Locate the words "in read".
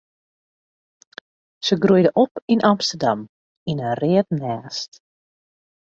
3.87-4.27